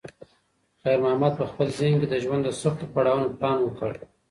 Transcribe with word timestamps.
خیر 0.81 0.97
محمد 1.03 1.33
په 1.39 1.45
خپل 1.51 1.67
ذهن 1.77 1.95
کې 1.99 2.07
د 2.09 2.15
ژوند 2.23 2.41
د 2.45 2.49
سختو 2.61 2.85
پړاوونو 2.93 3.35
پلان 3.39 3.59
وکړ. 3.63 3.91